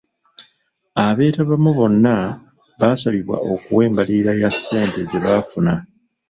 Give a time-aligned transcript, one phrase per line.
[1.05, 2.15] Abeetabamu bonna
[2.79, 5.73] baasabibwa okuwa embalirira ya ssente ze baafuna.